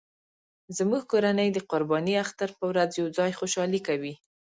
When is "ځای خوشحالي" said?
3.17-3.79